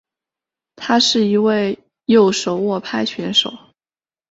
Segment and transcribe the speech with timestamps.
[0.75, 3.53] 他是一位右手握拍选手。